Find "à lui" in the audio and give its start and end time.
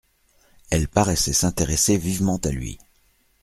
2.37-2.79